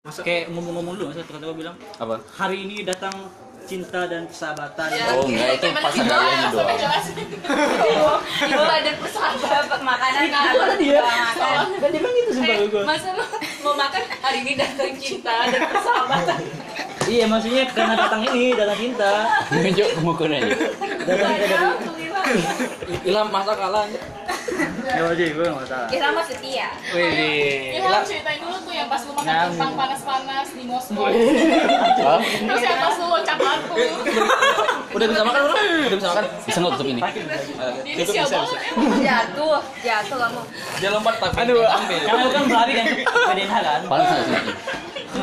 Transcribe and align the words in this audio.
Masa 0.00 0.24
kayak 0.24 0.48
ngomong-ngomong 0.48 0.96
dulu 0.96 1.12
masa 1.12 1.20
tiba-tiba 1.20 1.52
bilang 1.52 1.76
Apa? 2.00 2.16
hari 2.32 2.64
ini 2.64 2.88
datang 2.88 3.12
cinta 3.68 4.08
dan 4.08 4.24
persahabatan 4.24 4.88
Oh 5.12 5.28
enggak 5.28 5.60
itu 5.60 5.66
pas 5.76 5.92
ada 5.92 6.14
ayahnya 6.16 6.48
doang. 6.48 8.20
Cinta 8.40 8.76
dan 8.80 8.94
persahabatan 8.96 9.80
makanan 9.84 10.24
kan 10.32 10.52
Mana 10.56 10.74
dia? 10.80 11.00
makan. 11.04 11.64
Dan 11.76 11.88
dia 11.92 12.00
bilang 12.00 12.14
gitu 12.16 12.30
sumpah 12.32 12.56
gue. 12.64 12.82
Masa 12.88 13.08
lu 13.12 13.24
mau 13.60 13.76
makan 13.76 14.02
hari 14.24 14.38
ini 14.40 14.52
datang 14.56 14.90
cinta 14.96 15.34
dan 15.52 15.60
persahabatan. 15.68 16.38
Iya 17.04 17.24
maksudnya 17.28 17.62
karena 17.68 17.94
datang 18.00 18.22
ini 18.24 18.56
datang 18.56 18.78
cinta. 18.80 19.12
Nunjuk 19.52 19.88
ke 19.92 20.00
mukanya 20.00 20.36
aja. 20.40 20.56
Datang 21.04 21.30
cinta 21.36 21.60
dari 21.76 22.00
Ilham 23.04 23.28
masa 23.28 23.52
kalah 23.52 23.84
Ya 24.90 25.02
aja 25.06 25.24
gue 25.24 25.46
nggak 25.46 25.66
salah. 25.68 25.88
Irama 25.88 26.22
setia. 26.26 26.68
Wih 26.92 27.78
Ilham 27.78 28.02
ceritain 28.02 28.40
dulu 28.42 28.56
tuh 28.60 28.74
yang 28.74 28.88
pas 28.90 29.02
lu 29.06 29.12
makan 29.14 29.28
Nah, 29.30 29.46
kentang 29.48 29.72
panas-panas 29.78 30.48
di 30.52 30.62
Moskow. 30.66 31.06
Hah? 31.06 32.20
Terus 32.20 32.62
yang 32.62 32.78
pas 32.80 32.94
lu 32.98 33.06
loncat 33.06 33.38
batu. 33.38 33.74
Udah 34.90 35.06
bisa 35.06 35.22
makan 35.22 35.40
belum? 35.46 35.56
Udah 35.86 35.96
bisa 35.98 36.08
makan? 36.10 36.24
Bisa 36.44 36.58
nggak 36.60 36.72
tutup 36.74 36.88
ini? 36.90 37.00
Ini 37.86 38.02
siapa. 38.04 38.40
Jatuh, 39.00 39.58
jatuh 39.80 40.16
kamu. 40.18 40.42
Dia 40.80 40.88
lompat 40.90 41.14
tapi 41.20 41.34
Aduh, 41.40 41.56
dia 41.62 41.70
ambil 41.70 41.98
karena 42.00 42.20
gue 42.20 42.32
kan 42.32 42.42
berlari 42.48 42.72
kan 42.74 42.86
Haag 43.50 43.64
kan. 43.64 43.80
Panas 43.88 44.06
nggak 44.10 44.24
sih? 44.26 44.54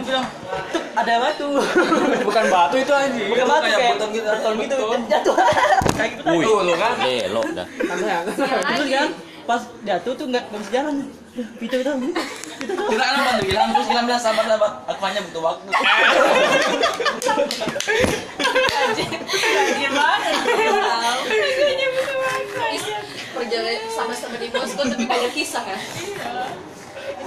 Bilang, 0.08 0.28
tuh 0.72 0.82
ada 0.96 1.14
batu. 1.20 1.50
Bukan 2.28 2.46
batu 2.48 2.76
itu 2.80 2.94
aja 2.96 3.22
Bukan 3.28 3.46
batu 3.46 3.66
kayak 3.68 3.92
beton 4.00 4.10
gitu 4.16 4.28
beton 4.32 4.54
gitu 4.64 4.76
jatuh. 5.12 5.36
Kayak 6.00 6.10
gitu. 6.16 6.22
Wih, 6.32 6.46
Tuh 6.48 6.58
lu 6.64 6.74
kan 6.80 6.92
belok 7.04 7.48
dah. 7.52 7.68
Terus 8.72 8.88
kan 8.88 9.10
pas 9.48 9.62
jatuh 9.84 10.14
tuh 10.16 10.26
nggak 10.32 10.44
bisa 10.48 10.72
jalan. 10.72 10.96
Itu 11.60 11.76
itu. 11.76 11.92
Kita 12.58 13.04
kan 13.04 13.20
bantu 13.22 13.44
Ilham 13.46 13.70
terus 13.76 13.88
Ilham 13.94 14.06
bilang 14.10 14.24
sabar 14.24 14.46
sabar 14.50 14.72
Aku 14.90 15.02
hanya 15.06 15.22
butuh 15.28 15.42
waktu 15.46 15.70
banget. 15.70 15.86
Perjalanan 23.38 23.86
sama-sama 23.94 24.36
di 24.42 24.48
Moskow 24.50 24.86
tapi 24.90 25.06
banyak 25.06 25.32
kisah 25.36 25.62
kan. 25.62 25.80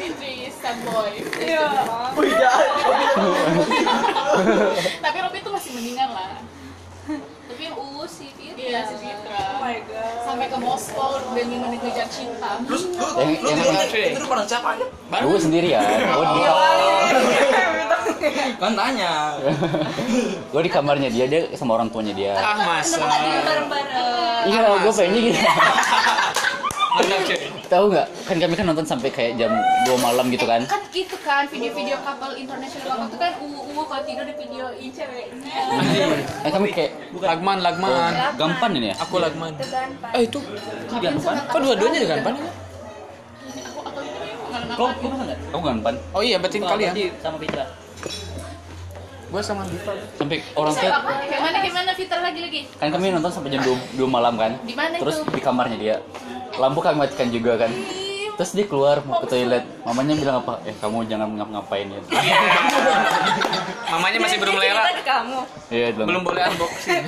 Ini 0.01 0.17
Tris, 0.17 0.57
sad 0.65 0.81
boy. 0.89 1.13
Iya. 1.37 1.69
Wih, 2.17 2.33
jahat. 2.33 2.69
Tapi 5.05 5.17
Robby 5.21 5.45
tuh 5.45 5.53
masih 5.53 5.77
mendingan 5.77 6.09
lah. 6.17 6.41
Tapi 7.21 7.69
yang 7.69 7.77
uus 7.77 8.09
sih, 8.09 8.33
Fir. 8.33 8.57
Iya, 8.57 8.89
si 8.89 8.97
Fitra. 8.97 9.37
Oh 9.37 9.61
my 9.61 9.77
god. 9.85 10.25
Sampai 10.25 10.49
ke 10.49 10.57
Moskow 10.57 11.21
demi 11.37 11.61
mengejar 11.61 12.09
cinta. 12.09 12.57
Terus 12.65 12.89
lu 12.89 13.05
Yang 13.21 13.45
lu 13.45 13.49
yang 13.53 14.17
itu 14.17 14.25
bareng 14.25 14.49
siapa 14.49 14.81
aja? 14.81 14.89
gue 15.21 15.37
sendirian. 15.37 15.85
Gue 15.85 16.25
di 16.33 16.41
Kan 18.61 18.77
tanya 18.77 19.37
gue 20.53 20.61
di 20.61 20.69
kamarnya 20.73 21.09
dia 21.13 21.25
dia 21.29 21.45
sama 21.57 21.77
orang 21.77 21.93
tuanya 21.93 22.17
dia. 22.17 22.33
Ah 22.41 22.57
masa? 22.65 23.05
Iya, 24.49 24.61
gue 24.81 24.93
pengennya 24.97 25.21
gitu. 25.29 25.41
Tahu 27.71 27.85
nggak? 27.87 28.07
Kan 28.27 28.37
kami 28.43 28.55
kan 28.59 28.67
nonton 28.67 28.83
sampai 28.83 29.15
kayak 29.15 29.39
jam 29.39 29.55
2 29.87 29.95
malam 30.03 30.27
gitu 30.35 30.43
kan. 30.43 30.67
Kan 30.67 30.83
gitu 30.91 31.15
kan 31.23 31.47
video-video 31.47 32.03
couple 32.03 32.35
internasional 32.35 33.07
waktu 33.07 33.15
kan 33.15 33.33
uwu 33.39 33.87
kalau 33.87 34.03
tidur 34.03 34.27
di 34.27 34.35
videoin 34.35 34.91
ceweknya. 34.91 35.55
Kan 36.43 36.51
kami 36.51 36.75
kayak 36.75 36.99
Lagman 37.15 37.63
Lagman 37.63 38.13
gampan 38.35 38.71
ini 38.75 38.91
ya. 38.91 38.99
Aku 39.07 39.23
Lagman 39.23 39.55
Itu 39.55 39.71
kan, 39.71 39.87
Pak. 40.03 40.19
Eh 40.19 40.23
itu 40.27 40.39
Kok 41.47 41.59
dua-duanya 41.63 41.99
di 42.03 42.09
Gampan 42.11 42.33
ya? 42.35 42.51
Aku 43.71 43.81
aku 43.87 43.99
ini 44.03 44.11
nggak 44.51 44.75
Kau 44.75 44.91
nama. 44.91 44.99
kau 44.99 45.15
nggak? 45.23 45.39
Gampan. 45.63 45.95
Oh 46.11 46.23
iya 46.27 46.37
berarti 46.43 46.59
kalian 46.59 46.91
Berarti 46.91 47.23
Sama 47.23 47.39
Fitra. 47.39 47.65
Gue 49.31 49.43
sama 49.47 49.63
Diva 49.71 49.95
Sampai 50.19 50.43
orang 50.59 50.75
tua 50.75 50.91
apa? 50.91 51.11
Gimana 51.23 51.59
gimana 51.63 51.91
Fitra 51.95 52.19
lagi 52.19 52.41
lagi? 52.43 52.61
kan 52.83 52.89
kami 52.91 53.15
nonton 53.15 53.31
sampai 53.31 53.55
jam 53.55 53.63
2, 53.63 53.95
2 53.95 54.11
malam 54.11 54.35
kan. 54.35 54.59
Di 54.67 54.75
mana 54.75 54.99
Terus 54.99 55.23
itu? 55.23 55.31
di 55.31 55.41
kamarnya 55.41 55.79
dia. 55.79 55.97
Lampu 56.59 56.83
kami 56.83 56.99
matikan 56.99 57.31
juga 57.31 57.55
kan. 57.55 57.71
Terus 58.35 58.51
dia 58.57 58.67
keluar 58.67 58.99
mau 59.07 59.23
ke 59.23 59.31
toilet. 59.31 59.63
Mamanya 59.87 60.19
bilang 60.19 60.37
apa? 60.43 60.59
Eh 60.67 60.75
kamu 60.83 61.07
jangan 61.07 61.31
ngap-ngapain 61.39 61.87
ya. 61.87 62.01
Mamanya 63.95 64.19
masih 64.19 64.39
belum 64.43 64.55
Dia 64.59 64.63
cerita 64.67 64.83
lela 64.83 64.91
ke 64.91 65.05
kamu. 65.07 65.39
Iya, 65.71 65.87
bilang, 65.95 66.09
Belum 66.11 66.23
boleh 66.27 66.43
unboxing 66.51 67.05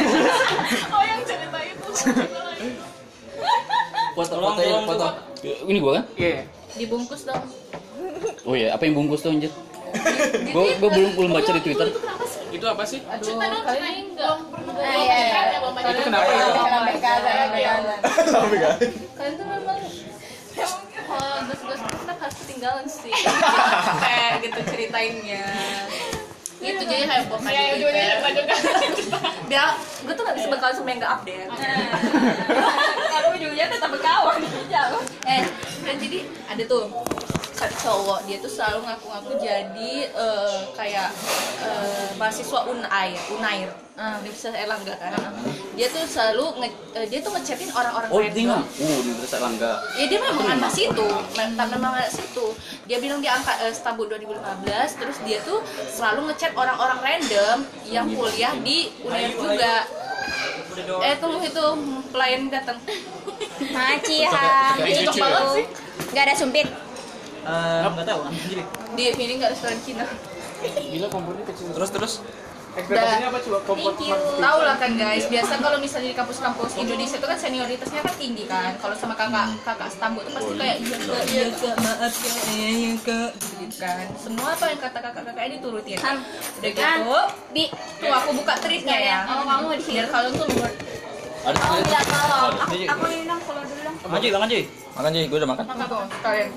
Oh 0.96 1.02
yang 1.04 1.20
cerita 1.24 1.58
itu. 1.64 1.90
Foto 4.10 4.34
foto 4.36 4.60
foto 4.84 5.06
Ini 5.40 5.78
gua 5.80 5.92
kan? 5.96 6.04
Iya 6.20 6.44
Dibungkus 6.76 7.24
dong. 7.24 7.44
Oh 8.44 8.54
iya, 8.56 8.72
apa 8.76 8.84
yang 8.84 8.94
bungkus 8.96 9.24
tuh 9.24 9.32
anjir? 9.32 9.52
Gua 10.50 10.64
gua 10.78 10.90
belum 10.90 11.10
belum 11.18 11.30
baca 11.34 11.50
di 11.54 11.62
Twitter. 11.62 11.88
Itu 12.50 12.66
apa 12.66 12.82
sih? 12.82 12.98
Cerita 13.22 13.44
dong, 13.46 13.62
ceritain 13.62 14.06
enggak? 14.10 14.36
Ah, 14.80 14.96
iya, 14.98 15.16
iya. 15.22 15.58
Itu 15.90 16.02
kenapa 16.06 16.30
ya? 16.30 16.46
Kaza. 17.00 17.30
Kalian 19.16 19.32
tuh 19.38 19.46
memang 19.46 19.78
kalau 21.10 21.42
gas-gas 21.46 21.80
kita 21.82 22.12
harus 22.14 22.36
ketinggalan 22.44 22.86
sih. 22.86 23.14
Kayak 24.02 24.32
gitu 24.46 24.60
ceritainnya. 24.66 25.46
Gitu 26.60 26.82
jadi 26.84 27.08
kayak 27.08 27.24
bokap 27.32 27.48
Iya, 27.48 27.72
gitu. 27.80 27.88
Dia, 29.48 29.72
gue 29.80 30.12
tuh 30.12 30.22
gak 30.28 30.36
bisa 30.36 30.52
bekal 30.52 30.70
sama 30.76 30.92
yang 30.92 31.00
gak 31.00 31.12
update. 31.16 31.48
Aku 33.16 33.28
ujungnya 33.32 33.64
tetap 33.72 33.88
berkawan. 33.88 34.44
Eh, 35.24 35.40
kan 35.80 35.96
jadi 35.96 36.18
ada 36.52 36.62
tuh 36.68 36.92
cowok 37.68 38.24
dia 38.24 38.36
tuh 38.40 38.48
selalu 38.48 38.78
ngaku-ngaku 38.88 39.32
jadi 39.42 39.92
eh, 40.08 40.58
kayak 40.72 41.10
eh, 41.60 42.08
mahasiswa 42.16 42.60
unair 42.70 43.20
unair 43.36 43.70
Ah, 44.00 44.16
Universitas 44.16 44.56
Erlangga 44.56 44.96
kan 44.96 45.12
dia 45.76 45.84
tuh 45.92 46.00
selalu 46.08 46.56
nge, 46.56 46.68
eh, 46.96 47.06
dia 47.12 47.20
tuh 47.20 47.36
ngechatin 47.36 47.68
orang-orang 47.68 48.08
Oh, 48.08 48.16
random. 48.16 48.32
tinggal. 48.32 48.60
Uh, 48.64 48.96
di 49.04 49.08
Universitas 49.12 49.40
Langga. 49.44 49.72
Ya 49.92 50.04
dia 50.08 50.18
memang 50.24 50.46
anak 50.56 50.72
situ, 50.72 51.08
memang 51.36 51.68
memang 51.68 51.92
anak 52.00 52.08
situ. 52.08 52.46
Dia 52.88 52.96
bilang 52.96 53.20
dia 53.20 53.36
angkat 53.36 53.60
eh, 53.60 53.72
Stabut 53.76 54.08
2015, 54.08 55.00
terus 55.04 55.16
dia 55.28 55.44
tuh 55.44 55.60
selalu 55.92 56.32
ngechat 56.32 56.56
orang-orang 56.56 56.96
random 57.04 57.68
yang 57.92 58.08
kuliah 58.08 58.56
di 58.64 58.88
Unair 59.04 59.36
juga. 59.36 59.84
Eh 61.04 61.14
tunggu 61.20 61.44
itu 61.44 61.64
pelayan 62.08 62.48
datang. 62.48 62.80
Maci 63.68 64.24
ha. 64.24 64.80
Cocok 64.80 65.16
banget 65.20 65.44
sih. 65.60 65.66
Gak 66.16 66.24
ada 66.24 66.34
sumpit. 66.40 66.68
Eh, 67.40 67.88
nggak 67.88 68.06
tahu, 68.06 68.20
ambil 68.28 68.40
sendiri. 68.44 68.62
Di 68.96 69.02
sini 69.16 69.32
nggak 69.40 69.50
restoran 69.56 69.78
Cina. 69.80 70.04
Gila 70.60 71.08
kompornya 71.08 71.44
kecil 71.48 71.72
Terus 71.72 71.88
terus 71.88 72.12
Ekspektasinya 72.70 73.34
apa 73.34 73.38
coba 73.42 73.58
kompor 73.66 73.92
Tahu 73.98 74.58
lah 74.62 74.76
kan 74.78 74.94
guys, 74.94 75.26
biasa 75.26 75.58
kalau 75.58 75.82
misalnya 75.82 76.14
di 76.14 76.16
kampus-kampus 76.16 76.78
Indonesia 76.78 77.18
itu 77.18 77.26
kan 77.26 77.34
senioritasnya 77.34 78.00
kan 78.06 78.14
tinggi 78.14 78.46
kan. 78.46 78.78
Kalau 78.78 78.94
sama 78.94 79.18
kakak 79.18 79.58
kakak 79.66 79.90
Stambul 79.90 80.22
itu 80.22 80.30
pasti 80.30 80.52
kayak 80.54 80.76
iya 80.78 80.96
kak, 81.02 81.22
iya 81.34 81.44
kak, 81.50 81.74
maaf 81.82 82.14
ya, 82.14 82.32
iya 82.54 82.68
iya 82.70 82.92
kak, 83.02 83.30
gitu 83.58 83.76
kan. 83.82 84.06
Semua 84.14 84.54
apa 84.54 84.64
yang 84.70 84.78
kata 84.78 84.98
kakak-kakak 85.02 85.44
ini 85.50 85.56
turutin. 85.58 85.98
Udah 85.98 86.70
gitu, 86.70 87.18
Bi. 87.50 87.64
tuh 87.74 88.12
aku 88.14 88.30
buka 88.38 88.54
triknya 88.62 88.98
ya. 89.02 89.18
Oh, 89.26 89.42
kamu 89.42 89.74
di 89.74 89.82
sini. 89.82 89.94
Biar 89.98 90.06
kalian 90.14 90.32
tuh 90.38 90.46
luar. 90.54 90.72
Ada 91.40 91.58
Oh, 91.58 91.74
kalau 91.82 92.54
aku 92.62 93.04
bilang 93.10 93.40
kalau 93.42 93.62
dulu 93.66 93.80
dong. 93.82 93.96
Bang 93.98 94.10
Maju. 94.14 94.60
Makan 94.90 95.10
Ji, 95.10 95.20
gue 95.26 95.38
udah 95.42 95.50
makan 95.50 95.64
Makan 95.66 95.86
tuh 95.90 96.02
sekalian. 96.22 96.48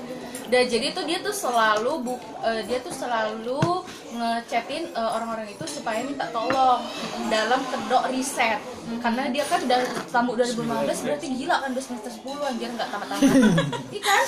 Dan 0.44 0.68
jadi 0.68 0.92
tuh 0.92 1.04
dia 1.08 1.18
tuh 1.24 1.32
selalu 1.32 1.92
bu, 2.04 2.14
eh, 2.44 2.62
dia 2.68 2.78
tuh 2.84 2.92
selalu 2.92 3.84
ngechatin 4.14 4.92
eh, 4.92 5.10
orang-orang 5.16 5.48
itu 5.50 5.64
supaya 5.66 6.04
minta 6.04 6.28
tolong 6.30 6.84
dalam 7.32 7.60
kedok 7.64 8.12
riset. 8.12 8.60
Karena 9.00 9.32
dia 9.32 9.44
kan 9.48 9.64
udah 9.64 9.80
tamu 10.12 10.36
2015 10.36 11.04
berarti 11.04 11.26
gila 11.32 11.56
kan 11.64 11.68
udah 11.72 11.84
semester 11.84 12.12
10 12.12 12.50
anjir 12.50 12.68
nggak 12.72 12.88
tamat-tamat. 12.92 13.34
Iya 13.94 14.02
kan? 14.02 14.26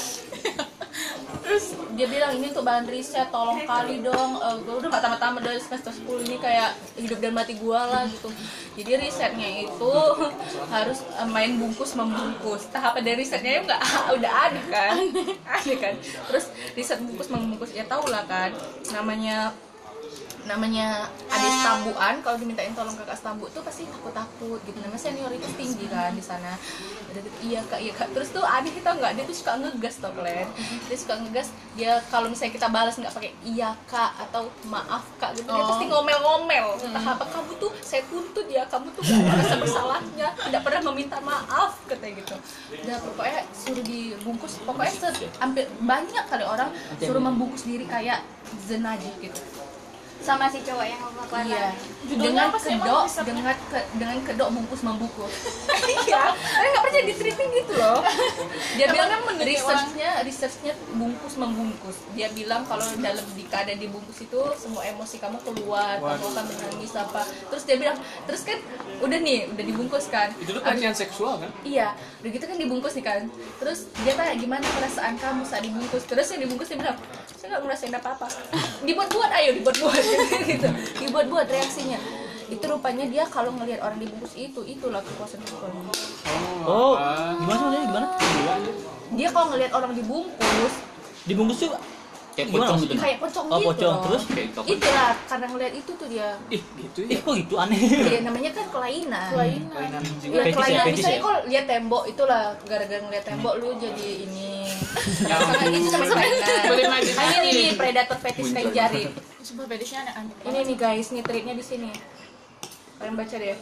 Terus 1.42 1.75
dia 1.98 2.06
bilang 2.06 2.37
ini 2.38 2.50
untuk 2.50 2.66
bahan 2.66 2.87
riset, 2.87 3.28
tolong 3.31 3.62
kali 3.66 4.03
dong. 4.03 4.38
Eh, 4.38 4.56
gue 4.62 4.75
udah 4.78 4.88
gak 4.90 5.02
tamat-tamat 5.02 5.43
dari 5.43 5.61
semester 5.62 5.93
10 5.94 6.26
ini 6.26 6.37
kayak 6.38 6.70
hidup 6.99 7.19
dan 7.19 7.32
mati 7.34 7.55
gue 7.58 7.81
lah 7.81 8.06
gitu. 8.06 8.31
Jadi 8.76 8.93
risetnya 9.00 9.67
itu 9.67 9.94
harus 10.75 11.02
eh, 11.02 11.28
main 11.28 11.58
bungkus 11.58 11.94
membungkus. 11.99 12.70
Tahapan 12.70 13.02
dari 13.02 13.17
risetnya 13.23 13.58
ya 13.58 13.61
nggak 13.67 13.82
udah 14.20 14.32
ada 14.32 14.62
kan, 14.70 14.94
ada 15.46 15.75
kan. 15.78 15.94
Terus 16.02 16.44
riset 16.78 16.99
bungkus 17.02 17.28
membungkus 17.31 17.73
ya 17.75 17.84
tau 17.87 18.06
lah 18.06 18.23
kan, 18.26 18.55
namanya 18.94 19.55
namanya 20.46 21.10
ada 21.26 21.48
stambuan 21.50 22.22
kalau 22.22 22.38
dimintain 22.38 22.70
tolong 22.72 22.94
kakak 22.94 23.19
stambu 23.19 23.50
tuh 23.50 23.60
pasti 23.66 23.82
takut 23.90 24.14
takut 24.14 24.62
gitu. 24.62 24.78
Namanya 24.78 25.02
senioritas 25.02 25.52
tinggi 25.58 25.90
kan 25.90 26.14
di 26.14 26.22
sana. 26.22 26.54
Gitu, 27.10 27.28
iya 27.43 27.60
kak 27.66 27.82
iya 27.82 27.93
kak. 27.93 28.14
Terus 28.14 28.31
tuh 28.31 28.46
aneh 28.46 28.70
kita 28.70 28.94
nggak 28.94 29.19
dia 29.19 29.25
tuh 29.26 29.37
suka 29.37 29.58
ngegas 29.58 29.98
tau 29.98 30.14
kalian 30.14 30.48
dia 30.87 30.96
suka 30.96 31.14
ngegas 31.19 31.48
dia 31.75 31.93
kalau 32.08 32.31
misalnya 32.31 32.54
kita 32.54 32.69
balas 32.70 32.94
nggak 32.94 33.14
pakai 33.14 33.32
iya 33.43 33.75
kak 33.90 34.14
atau 34.31 34.46
maaf 34.70 35.04
kak 35.19 35.34
gitu 35.34 35.50
dia 35.50 35.62
Oh. 35.66 35.69
pasti 35.75 35.84
ngomel-ngomel. 35.90 36.66
Entah 36.78 37.04
apa 37.19 37.25
kamu 37.26 37.52
tuh 37.58 37.72
saya 37.82 38.02
tuntut 38.06 38.46
ya 38.46 38.62
kamu 38.70 38.87
tuh 38.94 39.02
gak 39.02 39.19
merasa 39.26 39.54
bersalahnya 39.58 40.28
tidak 40.31 40.62
pernah 40.62 40.81
meminta 40.92 41.19
maaf 41.20 41.75
katanya 41.90 42.22
gitu. 42.22 42.34
Udah 42.87 42.96
pokoknya 43.02 43.40
suruh 43.50 43.84
dibungkus. 43.84 44.62
Pokoknya 44.62 45.10
hampir 45.42 45.66
banyak 45.82 46.25
kali 46.31 46.44
orang 46.46 46.70
suruh 47.02 47.22
membungkus 47.22 47.66
diri 47.66 47.82
kayak 47.82 48.22
jenajah 48.70 49.10
gitu 49.19 49.56
sama 50.26 50.50
si 50.50 50.58
cowok 50.67 50.87
yang 50.90 50.99
melakukan 50.99 51.43
Iya. 51.46 51.69
Dengan 52.06 52.50
apa 52.50 52.58
kedok, 52.58 53.05
dengan 53.26 53.44
ke, 53.50 53.78
dengan 53.99 54.19
kedok 54.23 54.49
bungkus 54.50 54.82
membungkus. 54.82 55.34
Iya. 56.06 56.34
Saya 56.34 56.69
nggak 56.70 56.82
percaya 56.82 57.05
di 57.06 57.14
treating 57.14 57.50
gitu 57.62 57.73
loh. 57.78 58.02
Dia 58.78 58.87
bilang 58.90 59.08
kan 59.11 59.20
researchnya, 59.38 60.11
researchnya 60.26 60.73
bungkus 60.99 61.34
membungkus. 61.38 61.96
Dia 62.14 62.31
bilang 62.34 62.67
kalau 62.67 62.82
dalam 62.99 63.23
di 63.34 63.44
keadaan 63.46 63.78
dibungkus 63.78 64.19
itu 64.23 64.40
semua 64.58 64.82
emosi 64.87 65.19
kamu 65.23 65.38
keluar, 65.46 65.99
kamu 66.02 66.26
akan 66.26 66.44
menangis 66.46 66.94
apa. 66.94 67.23
Terus 67.26 67.62
dia 67.67 67.76
bilang, 67.78 67.99
terus 68.26 68.43
kan 68.43 68.58
udah 69.02 69.19
nih, 69.19 69.50
udah 69.50 69.64
dibungkus 69.67 70.06
kan. 70.11 70.31
Itu 70.38 70.58
tuh 70.58 70.62
pelecehan 70.62 70.94
seksual 70.94 71.43
kan? 71.43 71.50
Iya, 71.62 71.94
udah 72.23 72.31
gitu 72.31 72.44
kan 72.46 72.56
dibungkus 72.58 72.93
nih 72.99 73.05
kan. 73.06 73.23
Terus 73.62 73.78
dia 74.02 74.12
tanya 74.14 74.34
gimana 74.38 74.67
perasaan 74.67 75.14
kamu 75.19 75.43
saat 75.46 75.62
dibungkus. 75.62 76.02
Terus 76.06 76.26
yang 76.34 76.40
dibungkus 76.46 76.67
dia 76.70 76.78
bilang, 76.78 76.99
saya 77.34 77.46
nggak 77.56 77.62
ngerasain 77.67 77.94
apa-apa. 77.94 78.26
Dibuat-buat 78.87 79.31
ayo 79.35 79.50
dibuat-buat 79.59 80.03
gitu. 80.50 80.69
Dibuat-buat 81.03 81.47
reaksinya. 81.50 81.99
Itu 82.47 82.62
rupanya 82.71 83.05
dia 83.11 83.27
kalau 83.27 83.50
ngelihat 83.53 83.83
orang 83.83 83.99
dibungkus 83.99 84.38
itu, 84.38 84.62
itulah 84.62 85.03
kepuasan 85.03 85.43
seksualnya. 85.43 85.83
Oh, 86.62 86.94
Ah. 86.94 87.35
gimana 87.35 87.59
sih 87.59 87.67
maksudnya 87.67 87.81
gimana? 87.83 88.06
Dia 89.12 89.29
kalau 89.35 89.47
ngelihat 89.50 89.73
orang 89.75 89.93
dibungkus, 89.93 90.75
Dibungkus 91.27 91.59
tuh 91.59 91.75
kayak 92.37 92.49
pocong 92.53 92.79
gitu 92.79 92.94
kayak 92.94 93.19
pocong 93.19 93.47
Oh, 93.47 93.56
gitu. 93.56 93.69
pocong. 93.73 93.94
loh. 93.97 94.05
Terus? 94.06 94.23
Kayak 94.29 94.49
kapal. 94.53 94.69
Itulah 94.69 95.11
karena 95.25 95.47
ngelihat 95.49 95.75
itu 95.75 95.91
tuh 95.97 96.06
dia. 96.06 96.29
Ih, 96.47 96.62
gitu 96.77 96.99
ya. 97.03 97.19
kok 97.19 97.35
gitu 97.35 97.55
aneh. 97.56 97.81
Dia 97.81 98.21
namanya 98.21 98.50
kan 98.53 98.67
kelainan. 98.69 99.31
Kelainan. 99.33 99.73
Kelainan 99.73 100.03
jiwa. 100.21 100.35
Ya, 100.37 100.43
Fetis 100.44 100.53
ya, 100.53 100.53
kelainan 100.53 100.85
misalnya 100.93 101.17
ya? 101.17 101.25
kok 101.25 101.37
lihat 101.49 101.65
tembok 101.67 102.05
itulah 102.05 102.43
gara-gara 102.62 103.00
ngeliat 103.00 103.25
tembok 103.25 103.55
lu 103.56 103.69
jadi 103.81 104.09
ini. 104.23 104.53
Itu 105.73 105.88
sama 105.88 106.05
kelainan. 106.06 107.03
Ah, 107.17 107.27
ini 107.35 107.49
nih 107.50 107.69
predator 107.75 108.19
fetish 108.21 108.53
kayak 108.53 108.71
jari. 108.71 109.03
Sumpah 109.41 109.65
fetishnya 109.65 110.05
aneh-aneh. 110.05 110.37
Ini 110.44 110.59
nih 110.69 110.77
guys, 110.77 111.09
nih 111.11 111.23
treatnya 111.25 111.55
di 111.56 111.65
sini. 111.65 111.91
Kalian 112.97 113.17
baca 113.17 113.35
deh. 113.35 113.56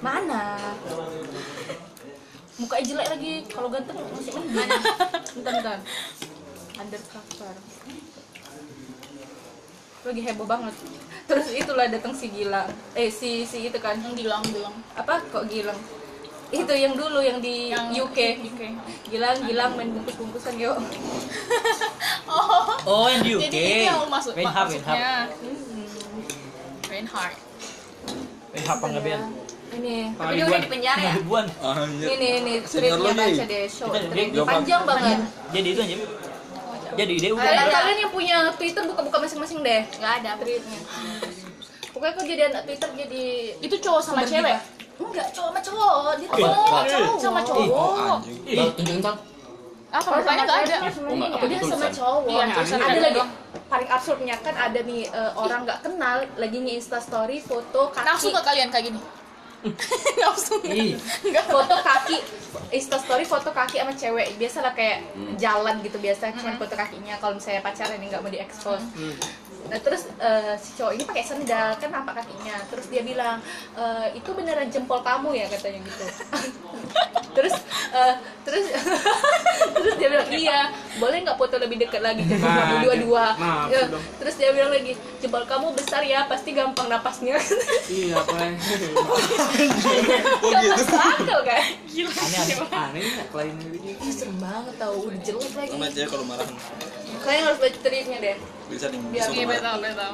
Mana? 0.00 0.58
Mukanya 2.62 2.84
jelek 2.86 3.08
lagi. 3.10 3.32
Kalau 3.50 3.68
ganteng 3.74 3.98
masih 4.14 4.32
mending. 4.38 4.70
Bentar, 5.34 5.52
bentar. 5.58 5.78
Undercover. 6.78 7.54
Lagi 10.02 10.22
heboh 10.22 10.46
banget. 10.46 10.74
Terus 11.26 11.46
itulah 11.50 11.86
datang 11.90 12.14
si 12.14 12.30
Gilang. 12.30 12.70
Eh 12.94 13.10
si 13.10 13.42
si 13.42 13.66
itu 13.66 13.78
kan. 13.82 13.98
Yang 13.98 14.22
gilang 14.22 14.42
gilang. 14.46 14.74
Apa 14.94 15.18
kok 15.34 15.50
Gilang? 15.50 15.78
Itu 16.52 16.74
yang 16.76 16.94
dulu 16.94 17.18
yang 17.18 17.42
di 17.42 17.74
Yang 17.74 18.06
UK. 18.06 18.18
UK. 18.46 18.62
Gilang, 19.10 19.42
Gilang 19.42 19.70
main 19.74 19.90
bungkus-bungkusan 19.90 20.54
yuk. 20.62 20.78
Oh. 22.32 22.64
Oh, 22.88 23.06
yang 23.12 23.20
di 23.26 23.36
UK. 23.36 23.44
Jadi 23.50 23.60
itu 23.60 23.84
yang 23.92 24.08
maksud 24.08 24.32
Reinhardt, 24.32 24.72
maksudnya. 24.72 25.28
Hmm. 25.28 26.88
Reinhardt. 26.88 27.36
Eh, 28.56 28.64
apa 28.64 28.84
nggak 28.88 29.02
Ben? 29.04 29.20
Ini, 29.72 30.12
Tapi 30.12 30.32
dia 30.36 30.44
udah 30.44 30.60
di 30.60 30.68
penjara 30.68 31.00
ya? 31.00 31.12
Ribuan. 31.16 31.46
ini, 32.04 32.28
ini 32.44 32.54
Senior 32.68 33.00
tweetnya 33.00 33.24
baca 33.24 33.44
deh, 33.48 33.64
show 33.72 33.88
panjang 34.44 34.82
banget. 34.84 35.18
Jadi 35.48 35.68
itu 35.72 35.80
aja. 35.80 35.96
Jadi 36.92 37.14
dia 37.16 37.30
udah. 37.32 37.44
Kalian 37.48 37.68
kalian 37.72 37.98
yang 38.04 38.12
punya 38.12 38.36
Twitter 38.60 38.82
buka-buka 38.84 39.16
masing-masing 39.24 39.64
deh 39.64 39.82
Gak 39.96 40.12
ada. 40.20 40.30
tweetnya. 40.36 40.80
Pokoknya 41.92 42.12
kok 42.16 42.24
jadi 42.24 42.42
anak 42.52 42.62
Twitter 42.68 42.90
jadi 42.96 43.24
Itu 43.64 43.76
cowok 43.80 44.00
sama 44.04 44.22
cewek. 44.28 44.56
Enggak, 45.00 45.26
cowok 45.32 45.50
sama 45.56 45.60
cowok. 45.64 46.12
Dia 46.20 46.28
cowok, 46.28 47.16
sama 47.16 47.40
cowok. 47.40 48.16
Tunjukin 48.76 49.00
tang 49.00 49.18
Apa 49.92 50.08
rupanya 50.20 50.44
ada? 50.48 50.76
Oh, 50.84 51.12
enggak, 51.16 51.30
apa 51.36 51.44
Dia 51.48 51.60
sama 51.64 51.88
cowok. 51.88 52.20
Iya, 52.28 52.44
ada 52.48 52.76
ada 52.76 53.00
lagi 53.00 53.22
paling 53.72 53.88
absurdnya 53.88 54.36
kan 54.44 54.52
ada 54.52 54.84
nih 54.84 55.08
eh, 55.08 55.32
orang 55.32 55.64
nggak 55.64 55.80
kenal 55.80 56.20
lagi 56.36 56.58
nge-insta 56.60 57.00
story 57.00 57.40
foto 57.40 57.88
kaki 57.88 58.04
Nafsu 58.04 58.28
ke 58.28 58.40
kalian 58.44 58.68
kayak 58.68 58.92
gini? 58.92 59.00
Ih. 60.66 60.98
Enggak. 61.26 61.44
foto 61.50 61.76
kaki. 61.80 62.18
Insta 62.72 62.96
story 62.98 63.24
foto 63.24 63.50
kaki 63.54 63.78
sama 63.78 63.94
cewek. 63.94 64.34
Biasalah 64.36 64.72
kayak 64.74 65.06
jalan 65.38 65.78
gitu. 65.86 65.96
Biasa 66.02 66.34
cuma 66.36 66.58
foto 66.58 66.74
kakinya. 66.74 67.14
Kalau 67.22 67.38
misalnya 67.38 67.62
pacaran 67.62 67.98
ini 67.98 68.06
nggak 68.10 68.22
mau 68.22 68.32
diekspos 68.32 68.82
nah 69.62 69.78
terus 69.78 70.10
eh, 70.16 70.54
si 70.56 70.74
cowok 70.74 70.92
ini 70.92 71.04
pakai 71.04 71.24
sendal 71.24 71.74
kan 71.76 71.90
nampak 71.90 72.14
kakinya. 72.18 72.56
Terus 72.66 72.86
dia 72.86 73.02
bilang 73.02 73.38
"Eh, 73.72 74.06
itu 74.14 74.30
beneran 74.30 74.68
jempol 74.68 75.00
kamu 75.00 75.34
ya 75.34 75.46
katanya 75.48 75.80
gitu. 75.82 76.04
Terus 77.32 77.56
eh, 77.90 78.14
terus 78.44 78.68
terus 79.74 79.94
dia 79.96 80.08
bilang 80.08 80.28
iya 80.28 80.68
boleh 80.94 81.24
nggak 81.24 81.40
foto 81.40 81.56
lebih 81.56 81.80
dekat 81.80 82.04
lagi 82.04 82.20
jempol 82.22 82.44
Nah, 82.44 82.60
kamu 82.60 82.76
dua-dua? 82.84 83.24
Nah, 83.40 83.64
Ya, 83.66 83.88
terus 84.20 84.36
dia 84.36 84.52
bilang 84.52 84.68
lagi 84.68 84.92
jempol 85.16 85.40
kamu 85.42 85.72
besar 85.72 86.04
ya 86.04 86.28
pasti 86.28 86.52
gampang 86.52 86.92
napasnya. 86.92 87.40
Iya, 87.88 88.20
apa 88.20 88.36
ya? 88.36 88.52
Masuk 90.68 90.92
akal 90.92 91.40
kan? 91.42 91.62
Aneh-aneh. 91.88 92.56
Aneh 92.68 93.02
ya 93.02 93.24
kliennya 93.28 93.66
gitu. 93.70 93.86
Ih, 93.96 94.12
serem 94.12 94.36
banget 94.36 94.74
tau, 94.76 94.94
udah 95.00 95.20
jelek 95.20 95.52
lagi. 95.56 95.70
Sama 95.72 95.86
aja 95.88 96.02
kalau 96.04 96.24
marah 96.24 96.46
Kalian 97.22 97.42
harus 97.44 97.58
baca 97.58 97.78
tweetnya 97.80 98.18
deh 98.20 98.36
bisa 98.66 98.86
nih. 98.88 99.00
Biar- 99.04 99.12
bisa 99.12 99.30
Iya 99.32 99.44
marah. 99.44 99.60
betul 99.74 99.78
betul. 99.84 100.12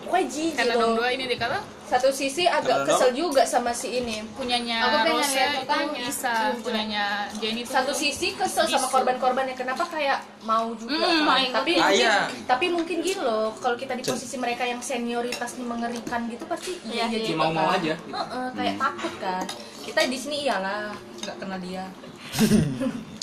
Pokoknya 0.00 0.24
jijik 0.26 0.54
Karena 0.56 0.74
dong 0.74 0.92
dua 0.96 1.08
ini 1.10 1.24
dikata 1.26 1.58
Satu 1.84 2.08
sisi 2.08 2.44
agak 2.44 2.64
Karena 2.80 2.88
kesel 2.88 3.10
juga 3.12 3.42
sama 3.44 3.72
si 3.72 3.88
ini 3.94 4.24
punyanya 4.32 4.80
Aku 4.82 4.96
pengen 5.02 5.20
Rose 5.20 5.36
lihat 5.36 5.52
itu. 5.58 6.00
Isa, 6.02 6.34
punyanya 6.56 7.04
Jenny 7.34 7.60
itu 7.60 7.68
Satu 7.68 7.92
sisi 7.92 8.32
kesel 8.32 8.64
sama 8.66 8.88
korban-korbannya 8.88 9.52
Kenapa 9.52 9.84
kayak 9.84 10.16
mau 10.42 10.72
juga 10.72 10.96
Hmm, 10.96 11.04
kan? 11.04 11.24
main 11.26 11.48
Tapi 11.50 11.72
Ah, 11.74 11.92
mungkin, 11.92 12.00
iya. 12.00 12.14
tapi 12.42 12.66
mungkin 12.70 12.96
gini 12.98 13.20
loh 13.20 13.52
Kalau 13.54 13.76
kita 13.76 13.92
di 13.92 14.02
posisi 14.02 14.36
mereka 14.36 14.64
yang 14.64 14.80
senioritas 14.80 15.50
nih 15.54 15.66
mengerikan 15.66 16.24
gitu 16.26 16.44
Pasti 16.46 16.72
iya, 16.86 17.04
Iya, 17.04 17.04
iya 17.06 17.18
iya. 17.18 17.26
juga 17.26 17.40
Mau-mau 17.44 17.66
kan. 17.66 17.76
aja. 17.76 17.94
Heeh, 18.00 18.46
Kayak 18.54 18.74
takut 18.78 19.14
kan 19.18 19.44
Kita 19.84 20.00
di 20.06 20.16
sini 20.18 20.36
iyalah 20.40 20.82
nggak 21.18 21.36
kenal 21.36 21.58
dia 21.58 21.84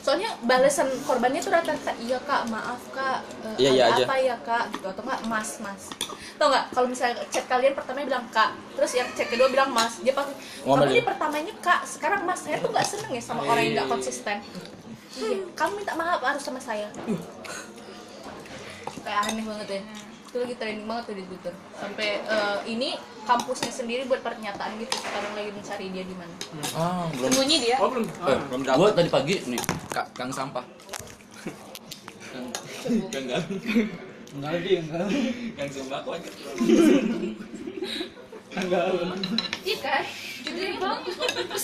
soalnya 0.00 0.32
balasan 0.42 0.88
korbannya 1.02 1.38
tuh 1.38 1.50
rata-rata 1.50 1.92
iya 1.98 2.16
kak 2.20 2.42
maaf 2.46 2.80
kak 2.88 3.20
Eh, 3.52 3.56
Iya, 3.58 3.70
iya 3.70 3.82
ada 3.86 3.94
aja. 3.94 4.04
apa 4.04 4.16
ya 4.18 4.36
kak 4.38 4.64
gitu 4.72 4.86
atau 4.86 5.02
enggak 5.02 5.20
mas 5.26 5.50
mas 5.58 5.82
tau 6.34 6.48
nggak 6.48 6.64
kalau 6.70 6.86
misalnya 6.86 7.20
chat 7.26 7.44
kalian 7.44 7.72
pertamanya 7.72 8.06
bilang 8.08 8.26
kak 8.30 8.50
terus 8.72 8.92
yang 8.92 9.08
chat 9.10 9.26
kedua 9.26 9.46
bilang 9.46 9.68
mas 9.68 10.00
dia 10.00 10.10
pasti 10.10 10.32
kamu 10.62 10.88
ini 10.88 11.02
pertamanya 11.02 11.52
kak 11.58 11.84
sekarang 11.84 12.24
mas 12.24 12.40
saya 12.40 12.56
tuh 12.58 12.68
nggak 12.68 12.86
seneng 12.86 13.12
ya 13.12 13.20
sama 13.20 13.44
orang 13.44 13.60
yang 13.62 13.74
nggak 13.76 13.90
konsisten 13.90 14.36
iya 15.12 15.36
kamu 15.52 15.72
minta 15.76 15.92
maaf 15.94 16.20
harus 16.22 16.40
sama 16.40 16.58
saya 16.58 16.88
kayak 19.00 19.20
aneh 19.26 19.44
banget 19.44 19.68
ya 19.70 19.80
itu 20.22 20.36
lagi 20.38 20.54
trending 20.54 20.86
banget 20.86 21.04
tuh 21.04 21.16
di 21.16 21.24
twitter 21.26 21.54
sampai 21.74 22.08
eh, 22.22 22.58
ini 22.64 22.94
kampusnya 23.20 23.68
sendiri 23.68 24.06
buat 24.06 24.22
pernyataan 24.22 24.78
gitu 24.78 24.94
sekarang 24.96 25.32
lagi 25.34 25.50
mencari 25.50 25.86
dia 25.90 26.04
di 26.04 26.14
mana 26.14 26.34
Ah, 26.72 27.04
belum. 27.10 27.26
sembunyi 27.28 27.56
dia 27.60 27.76
Oh, 27.76 27.90
belum. 27.90 28.06
Eh, 28.06 28.14
Ah. 28.22 28.38
Belum 28.46 28.60
gua 28.62 28.70
dapat. 28.70 28.94
tadi 28.96 29.10
pagi 29.10 29.34
nih, 29.44 29.60
Kak, 29.90 30.06
Kang 30.14 30.30
sampah. 30.30 30.64
Enggak. 33.10 33.42
Enggak 34.30 34.50
lagi, 34.54 34.72
enggak. 34.78 35.08
Yang 35.58 35.70
sembako 35.82 36.10
aja. 36.14 36.30
iya 39.62 39.76
kan 39.78 40.02
judulnya 40.42 40.74
bagus 40.82 41.14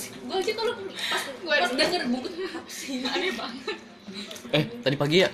gue 0.06 0.37
aja 0.38 0.52
kalau 0.54 0.73
pas 0.95 1.23
pas 1.42 1.71
denger 1.75 2.02
buku 2.14 2.28
apa 2.47 2.71
sih 2.71 3.02
aneh 3.02 3.35
banget 3.35 3.76
Eh, 4.54 4.64
tadi 4.80 4.95
pagi 4.95 5.26
ya, 5.26 5.28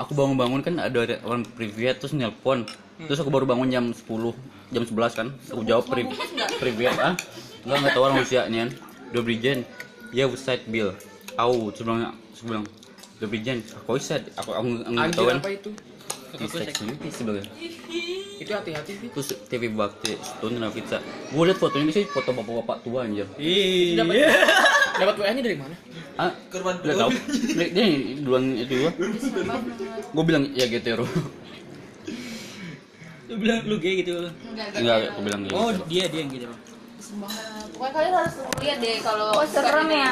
aku 0.00 0.16
bangun-bangun 0.16 0.64
kan 0.64 0.74
ada 0.80 1.20
orang 1.22 1.44
privat 1.44 2.00
terus 2.00 2.16
nelpon. 2.16 2.64
Terus 3.04 3.20
aku 3.20 3.28
baru 3.28 3.44
bangun 3.44 3.68
jam 3.68 3.84
10, 3.92 4.32
jam 4.72 4.82
11 4.88 5.12
kan. 5.14 5.28
Aku 5.52 5.62
jawab 5.62 5.86
pri 5.92 6.08
ah. 6.88 7.14
Enggak 7.62 7.76
enggak 7.78 7.92
tahu 7.92 8.02
orang 8.08 8.18
Rusia 8.24 8.48
nih 8.48 8.64
kan. 8.64 8.70
Dobrijen. 9.12 9.58
Ya 10.10 10.24
website 10.24 10.64
bill. 10.66 10.96
Au, 11.36 11.68
sebelumnya 11.76 12.16
sebelum 12.44 12.62
Dobrijen. 13.16 13.64
Aku 13.80 13.96
said 13.96 14.28
aku 14.36 14.52
aku 14.52 14.66
enggak 14.84 15.08
Anjir 15.08 15.16
tahu 15.16 15.26
kan. 15.32 15.38
apa 15.40 15.50
itu? 15.56 15.70
Di 16.34 16.46
security 16.50 17.08
sebenarnya. 17.08 17.46
Itu 18.36 18.50
hati-hati 18.52 18.92
sih. 19.00 19.08
Terus 19.08 19.28
TV 19.48 19.72
Bakti, 19.72 20.18
Stone 20.20 20.58
pizza. 20.74 20.98
Gue 21.32 21.46
liat 21.48 21.56
fotonya 21.56 21.94
sih 21.94 22.04
foto 22.04 22.34
bapak-bapak 22.34 22.84
tua 22.84 23.06
anjir. 23.08 23.24
Iya. 23.40 24.02
Dapat 25.00 25.14
WA-nya 25.18 25.42
dari 25.42 25.58
mana? 25.58 25.74
Ah, 26.14 26.30
Korban 26.50 26.78
Gak 26.82 26.94
tau. 26.94 27.10
Dia, 27.10 27.66
dia 27.66 27.86
duluan 28.22 28.54
itu 28.54 28.86
gua. 28.86 28.90
Gua 30.14 30.24
bilang 30.26 30.46
ya 30.54 30.70
getero. 30.70 31.02
Lu 33.26 33.34
bilang 33.40 33.66
lu 33.66 33.80
gay 33.82 34.04
gitu. 34.04 34.30
enggak 34.54 34.70
Enggak, 34.78 34.96
aku 35.14 35.20
bilang 35.26 35.40
gitu. 35.46 35.54
Oh, 35.54 35.70
dia 35.90 36.04
dia 36.06 36.20
yang 36.22 36.30
gitu. 36.30 36.46
Pokoknya 37.74 37.90
kalian 37.94 38.14
harus 38.14 38.34
lihat 38.62 38.78
deh 38.82 38.96
kalau 39.02 39.28
Oh, 39.38 39.46
serem 39.46 39.88
ya? 39.90 40.10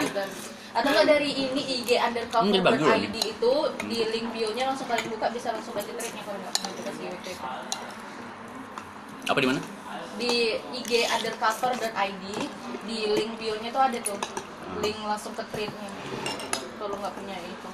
Gitu. 0.73 0.79
Atau 0.81 0.89
enggak 0.89 1.09
dari 1.13 1.31
ini 1.37 1.63
IG 1.85 1.91
undercover 2.01 2.49
Hmm, 2.49 2.65
bagus 2.65 2.89
ID 2.89 3.17
itu 3.37 3.53
di 3.85 3.99
link 4.09 4.27
bio-nya 4.33 4.65
langsung 4.73 4.89
kalian 4.89 5.09
buka 5.13 5.29
bisa 5.29 5.53
langsung 5.53 5.77
baca 5.77 5.93
trade-nya 5.93 6.23
kalau 6.25 6.39
nggak 6.41 6.73
dikasih 6.81 7.05
WP. 7.13 7.27
Apa 9.29 9.39
di 9.39 9.47
mana? 9.53 9.61
Di 10.17 10.35
IG 10.73 10.93
undercover.id 11.13 12.25
di 12.89 12.99
link 13.13 13.33
bio-nya 13.37 13.69
tuh 13.69 13.83
ada 13.85 13.99
tuh 14.01 14.19
link 14.81 14.97
langsung 15.05 15.37
ke 15.37 15.45
trade-nya. 15.53 15.91
Kalau 16.81 16.97
nggak 16.97 17.13
punya 17.15 17.37
itu. 17.37 17.69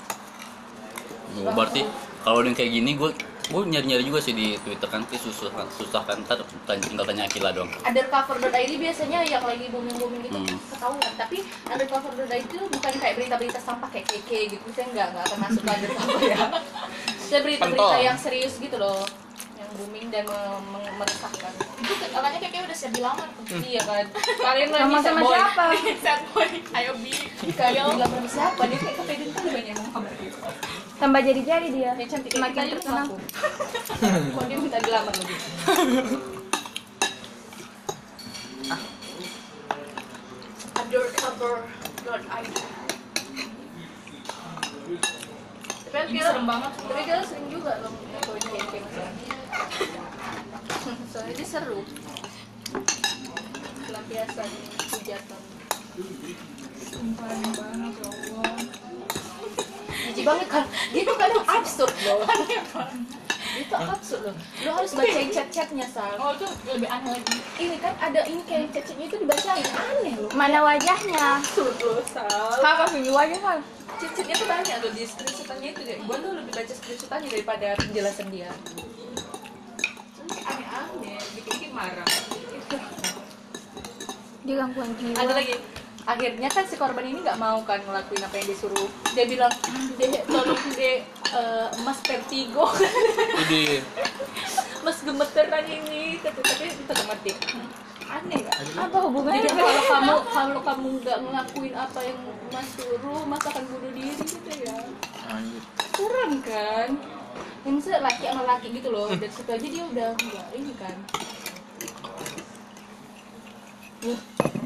Oh, 1.47 1.55
berarti 1.55 1.87
kalau 2.27 2.43
yang 2.43 2.57
kayak 2.57 2.73
gini 2.75 2.99
gue 2.99 3.15
gue 3.49 3.63
nyari-nyari 3.67 4.03
juga 4.03 4.21
sih 4.21 4.33
di 4.33 4.55
Twitter 4.59 4.85
kan 4.85 5.01
tapi 5.01 5.17
susah 5.17 5.49
susah 5.71 6.03
kan. 6.03 6.21
Ntar 6.21 6.37
tanya- 6.63 6.85
tinggal 6.85 7.03
tanya 7.03 7.25
Akila 7.25 7.49
dong. 7.51 7.69
undercover.id 7.81 8.53
biasanya 8.75 9.25
yang 9.25 9.41
lagi 9.41 9.67
booming-booming 9.69 10.21
gitu 10.23 10.37
Hmm. 10.37 10.59
ketahuan 10.69 11.13
tapi 11.17 11.37
undercover.id 11.65 12.33
itu 12.45 12.59
bukan 12.63 12.93
kayak 12.95 13.15
berita-berita 13.17 13.57
sampah 13.59 13.89
kayak 13.89 14.07
keke 14.07 14.53
gitu. 14.53 14.65
Saya 14.71 14.87
nggak 14.91 15.07
nggak 15.11 15.25
akan 15.27 15.39
masuk 15.43 15.63
ke 15.63 15.71
undercover 15.73 16.21
ya. 16.23 16.39
Saya 17.25 17.41
berita-berita 17.43 17.97
yang 17.99 18.17
serius 18.17 18.57
gitu 18.57 18.77
loh 18.77 19.05
yang 19.55 19.69
booming 19.75 20.09
dan 20.09 20.25
me- 20.25 20.37
me- 20.71 20.95
meresahkan. 20.95 21.53
Itu 21.79 21.93
katanya 22.07 22.39
keke 22.39 22.59
udah 22.63 22.77
siap 22.77 22.93
dilamar 22.95 23.29
tuh 23.39 23.61
iya 23.63 23.81
kan? 23.83 24.05
Kalian 24.39 24.69
lagi 24.71 24.85
Sama 24.87 24.99
sama 25.03 25.21
boy. 25.21 25.33
siapa? 25.35 25.65
sad 26.05 26.21
boy 26.31 26.49
ayo 26.75 26.93
bi 26.97 27.13
kalian 27.51 27.85
dilamar 27.91 28.17
sama 28.19 28.29
siapa? 28.29 28.61
Dia 28.63 28.77
kayak 28.79 28.97
kepeden 28.99 29.29
tuh 29.31 29.41
banyak 29.47 29.73
gitu 29.73 30.39
Tambah 30.99 31.23
jadi-jadi 31.23 31.69
dia. 31.71 31.95
ya 31.95 32.07
cantik. 32.11 32.35
Kita 32.35 32.75
terkenal. 32.75 33.07
kok 34.35 34.45
dia 34.51 34.59
minta 34.59 34.83
dilamar 34.83 35.15
lagi? 35.15 35.37
Undercover.id 40.79 42.55
tapi 45.89 46.15
kita 46.15 46.31
serem 46.31 46.47
banget. 46.47 46.73
tapi 46.85 47.03
kita 47.05 47.23
sering 47.25 47.49
juga 47.49 47.73
loh 47.81 47.93
kayak 48.29 48.69
soalnya 51.13 51.35
dia 51.35 51.49
seru. 51.49 51.81
Pelampiasan 53.89 54.51
hujatan. 54.93 55.43
Sumpahin 56.79 57.51
banget 57.57 57.95
ya 57.99 58.09
Allah 58.09 58.78
banget 60.29 60.49
kan? 60.53 60.65
Dia 60.93 61.03
tuh 61.09 61.17
kadang 61.17 61.45
absurd 61.49 61.95
loh. 62.05 62.21
Dia 63.57 63.65
tuh 63.65 63.79
absurd 63.81 64.23
loh. 64.29 64.37
Lo 64.37 64.71
harus 64.77 64.93
bacain 64.93 65.29
chat-chatnya 65.33 65.87
sal. 65.89 66.15
Oh 66.21 66.37
itu 66.37 66.47
lebih 66.69 66.89
aneh 66.93 67.17
lagi. 67.17 67.37
Ini 67.57 67.77
kan 67.81 67.95
ada 67.97 68.21
ini 68.29 68.43
kayak 68.45 68.69
chat-chatnya 68.77 69.09
itu 69.09 69.17
dibacain. 69.17 69.65
Aneh 69.65 70.15
loh. 70.21 70.31
Mana 70.37 70.61
wajahnya? 70.61 71.41
absurd 71.41 71.77
loh 71.81 72.05
sal. 72.05 72.61
Kakak 72.61 72.93
punya 72.93 73.13
wajah 73.17 73.41
kan? 73.41 73.61
chat-chatnya 73.99 74.35
tuh 74.39 74.47
banyak 74.47 74.77
loh 74.79 74.93
di 74.95 75.03
screenshotannya 75.09 75.69
itu 75.75 75.83
deh. 75.83 75.99
Gua 76.07 76.17
tuh 76.23 76.33
lebih 76.37 76.53
baca 76.55 76.73
screenshotannya 76.77 77.29
daripada 77.33 77.69
penjelasan 77.81 78.29
dia. 78.31 78.51
Aneh-aneh 80.45 81.19
bikin-bikin 81.35 81.73
marah. 81.75 82.11
Dia 84.47 84.55
gangguan 84.65 84.91
jiwa. 84.97 85.13
ada 85.19 85.33
lagi 85.35 85.55
akhirnya 86.09 86.49
kan 86.49 86.65
si 86.65 86.81
korban 86.81 87.05
ini 87.05 87.21
nggak 87.21 87.37
mau 87.37 87.61
kan 87.69 87.85
ngelakuin 87.85 88.25
apa 88.25 88.35
yang 88.41 88.49
disuruh. 88.49 88.89
Dia 89.13 89.29
bilang 89.29 89.53
deh 90.01 90.25
tolong 90.25 90.63
deh 90.73 91.05
eh, 91.05 91.69
mas 91.85 92.01
vertigo. 92.01 92.65
Jadi 93.45 93.85
mas 94.89 94.99
gemeteran 95.05 95.65
ini. 95.69 96.17
Tapi 96.25 96.41
tapi 96.41 96.65
tetap 96.73 97.05
mati. 97.05 97.37
Aneh 98.09 98.41
nggak 98.41 98.57
Apa 98.89 98.99
hubungannya? 99.05 99.45
jadi 99.45 99.53
kalau 99.53 99.85
kamu 99.85 100.15
kalau 100.33 100.61
kamu 100.65 100.89
nggak 101.05 101.19
ngelakuin 101.29 101.75
apa 101.77 102.01
yang 102.01 102.19
mas 102.49 102.69
suruh 102.73 103.23
mas 103.29 103.45
akan 103.45 103.65
bunuh 103.69 103.93
diri 103.93 104.25
gitu 104.25 104.53
ya. 104.65 104.79
Anjir. 105.29 105.61
serem 105.93 106.33
kan? 106.41 106.89
Yang 107.69 107.75
misalnya 107.85 108.01
laki 108.09 108.25
sama 108.33 108.43
laki 108.49 108.69
gitu 108.81 108.89
loh. 108.89 109.13
Dari 109.13 109.29
situ 109.29 109.51
aja 109.53 109.69
dia 109.69 109.85
udah 109.85 110.09
nggak 110.17 110.47
ini 110.57 110.73
kan. 110.81 110.97
Wah. 114.09 114.58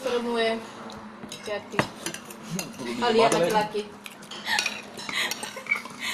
Serem 0.00 0.24
gue 0.26 0.48
hati-hati 1.28 1.78
oh 3.02 3.10
lihat 3.12 3.30
laki-laki 3.34 3.82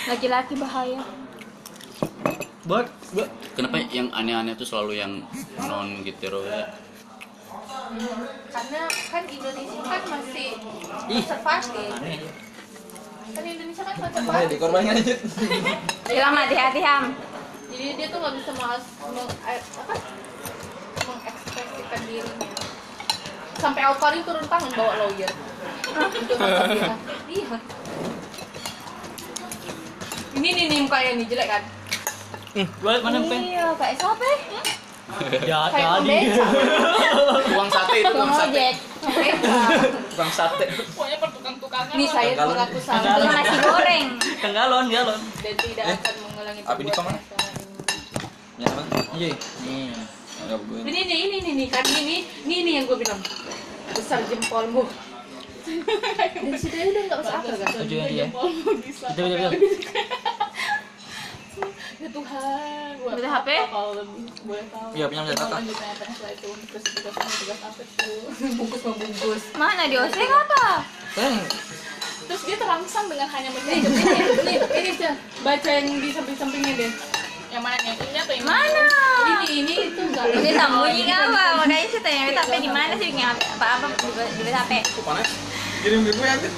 Laki-laki 0.05 0.53
bahaya. 0.61 1.01
Buat, 2.69 2.93
buat. 3.17 3.31
Kenapa 3.57 3.81
yang 3.89 4.13
aneh-aneh 4.13 4.53
tuh 4.53 4.69
selalu 4.69 5.01
yang 5.01 5.25
non 5.65 6.05
gitu 6.05 6.29
ya? 6.45 6.77
karena 8.51 8.81
kan 9.13 9.23
Indonesia 9.29 9.81
kan 9.85 10.03
masih 10.09 10.49
konservatif 11.05 11.91
kan 13.35 13.45
Indonesia 13.45 13.83
kan 13.85 13.95
konservatif 13.99 14.49
Dikorbankan 14.57 14.95
aja. 14.99 15.15
Ilham 16.11 16.35
hati-hati 16.35 16.81
Ham. 16.81 17.05
jadi 17.69 17.85
dia 17.99 18.07
tuh 18.09 18.19
nggak 18.23 18.35
bisa 18.39 18.51
mengas 18.57 18.85
meng, 19.03 19.31
eh, 19.47 19.61
apa 19.61 19.95
mengekspresikan 21.05 22.01
dirinya 22.09 22.64
sampai 23.65 23.81
Alkarin 23.81 24.21
turun 24.29 24.45
tangan 24.45 24.71
bawa 24.77 24.93
lawyer 25.01 25.33
untuk 25.97 26.37
dia 26.37 26.93
iya 27.33 27.57
ini 30.37 30.49
nih 30.53 30.65
nih 30.69 30.79
mukanya 30.85 31.13
nih 31.17 31.27
jelek 31.33 31.49
kan 31.49 31.65
Buat 32.55 33.03
mana 33.03 33.19
pen? 33.27 33.51
Iya, 33.51 33.75
kayak 33.75 33.99
siapa? 33.99 34.31
Ya, 35.43 35.59
tadi. 35.75 36.07
pembeca 36.07 36.47
Tukang 37.51 37.67
sate 37.67 37.97
itu 37.99 38.07
Tukang 38.15 38.31
sate. 38.31 38.67
Tukang 40.07 40.31
sate. 40.31 40.67
pokoknya 40.95 41.19
pertukang-tukangan 41.19 41.95
nih 41.99 42.09
saya 42.15 42.31
mengaku 42.39 42.79
Tukang 42.79 43.03
salah 43.03 43.27
nasi 43.27 43.57
goreng. 43.59 44.07
Kan 44.39 44.51
galon, 44.55 44.87
dan 44.87 45.55
tidak 45.59 45.85
akan 45.99 46.15
mengulangi 46.23 46.63
api 46.63 46.83
di 46.87 46.93
perbuatan. 46.95 47.19
Ya, 48.55 48.67
Bang. 48.71 48.87
Iya. 49.19 49.31
Nih. 49.67 49.91
Ini 50.85 51.01
nih 51.09 51.19
ini 51.27 51.37
nih 51.41 51.53
nih 51.57 51.69
kan 51.73 51.85
ini 51.89 52.17
ini 52.45 52.57
nih 52.69 52.73
yang 52.79 52.85
gue 52.85 52.99
bilang 53.01 53.17
besar 53.93 54.21
jempolmu 54.25 54.89
dari 55.65 56.59
situ 56.61 56.77
aja 56.77 56.89
udah 56.89 57.03
nggak 57.05 57.19
masuk 57.21 57.35
akal 57.35 57.55
kan 57.57 57.69
Tujuh 57.85 57.99
dia. 58.05 58.27
ya 61.95 62.09
Tuhan 62.11 62.95
apa 63.01 63.25
HP? 63.41 63.49
boleh 64.45 64.65
tahu 64.69 64.89
Iya, 64.93 65.05
punya 65.09 65.23
lanjut 65.25 65.41
apa 65.41 65.57
setelah 65.65 66.33
itu 66.33 66.49
terus 66.69 66.85
tugasnya 66.85 67.33
tugas 67.33 67.61
apa 67.65 67.81
tuh 67.97 68.21
bungkus 68.61 68.83
membungkus 68.85 69.43
Mana 69.55 69.89
di 69.89 69.97
OSEK 69.97 70.29
apa? 70.29 70.67
Kan 71.17 71.33
terus 72.25 72.43
dia 72.45 72.57
terangsang 72.57 73.07
dengan 73.09 73.29
hanya 73.29 73.53
menjadi 73.53 73.85
ini 73.85 74.55
ini 74.57 74.93
baca 75.45 75.69
yang 75.71 75.87
di 76.01 76.09
samping-sampingnya 76.09 76.73
deh 76.75 76.93
yang 77.55 77.63
mana 77.63 77.77
nih 77.79 77.95
ini 77.95 78.19
apa 78.19 78.33
yang 78.35 78.45
Mana? 78.51 78.83
ini 79.31 79.47
ini 79.63 79.75
itu 79.87 80.01
enggak 80.03 80.27
Ini 80.27 80.51
sambunyi 80.59 81.07
apa? 81.07 81.43
Makanya 81.63 81.87
saya 81.87 82.03
tanya 82.03 82.23
di 82.27 82.35
HP 82.35 82.53
di 82.59 82.71
mana 82.71 82.93
sih? 82.99 83.09
Nggak 83.15 83.31
apa 83.55 83.67
apa 83.79 83.87
di 84.35 84.51
HP. 84.51 84.73
Panas. 85.07 85.31
kirim 85.85 86.01
ke 86.03 86.11
gue 86.17 86.27
anjir. 86.27 86.53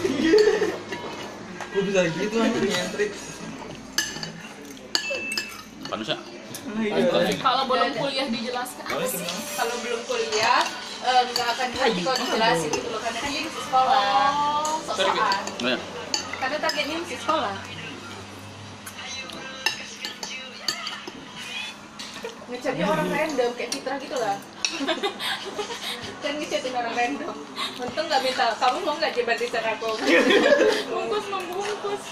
Gue 1.74 1.82
bisa 1.84 2.00
gitu 2.08 2.36
anjir 2.40 2.62
nyentrik. 2.64 3.10
Panas 5.86 6.08
ya? 6.08 6.18
kalau 7.38 7.62
belum 7.70 7.90
kuliah 7.94 8.26
dijelaskan 8.26 8.84
apa 8.90 9.06
sih 9.06 9.22
kalau 9.54 9.74
belum 9.86 10.00
kuliah 10.02 10.66
eh, 11.06 11.22
nggak 11.30 11.46
akan 11.54 11.66
dilatih 11.70 12.02
kalau 12.02 12.18
dijelasin 12.18 12.70
gitu 12.74 12.88
loh 12.90 13.00
karena 13.06 13.18
kan 13.22 13.30
dia 13.30 13.42
masih 13.46 13.62
sekolah 13.70 14.30
Oh, 14.86 15.62
ya. 15.62 15.78
karena 16.42 16.56
targetnya 16.58 16.96
masih 17.06 17.18
sekolah 17.22 17.54
ngechatnya 22.46 22.86
orang 22.86 23.08
random 23.10 23.50
kayak 23.58 23.70
Fitra 23.74 23.94
gitu 23.98 24.16
lah. 24.18 24.38
Kan 26.22 26.32
ngechatin 26.38 26.74
orang 26.74 26.94
random. 26.94 27.36
Untung 27.82 28.06
nggak 28.06 28.22
minta 28.22 28.54
kamu 28.58 28.78
mau 28.86 28.94
nggak 28.98 29.14
jebat 29.14 29.36
di 29.38 29.46
aku? 29.50 29.90
Bungkus 30.94 31.26
membungkus. 31.26 32.02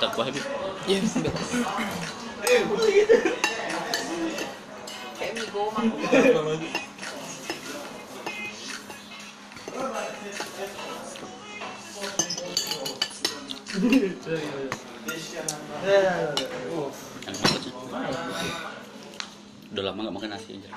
Tak 0.00 0.10
kuah 0.16 0.26
habis. 0.28 0.44
Iya, 0.84 1.00
kayak 5.14 5.32
mie 5.40 5.46
gomang 5.48 5.88
Enak 5.88 6.32
banget 6.36 6.58
sih. 6.60 6.72
Udah 19.74 19.82
lama 19.84 20.00
gak 20.08 20.14
makan 20.16 20.30
nasi 20.32 20.56
aja. 20.56 20.70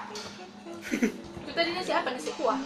itu 1.48 1.51
tadi 1.55 1.69
nasi 1.72 1.91
apa 1.96 2.12
nasi 2.12 2.31
kuah 2.36 2.60